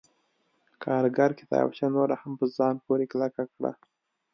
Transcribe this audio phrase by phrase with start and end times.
[0.83, 3.71] کارګر کتابچه نوره هم په ځان پورې کلکه کړه